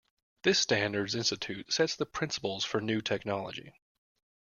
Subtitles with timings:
[0.41, 3.71] This standards institution sets the principles for new technology.